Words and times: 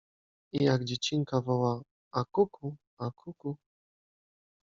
I 0.53 0.63
jak 0.63 0.81
dziecinka 0.83 1.35
woła: 1.45 1.75
a 2.11 2.21
kuku, 2.33 2.75
a 2.97 3.07
kuku. 3.19 3.57